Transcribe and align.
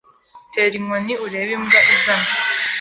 Tera 0.53 0.75
inkoni 0.79 1.13
urebe 1.25 1.51
imbwa 1.57 1.79
izana. 1.95 2.29